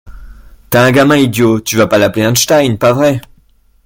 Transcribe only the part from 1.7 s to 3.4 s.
vas pas l’appeler Einstein, pas vrai?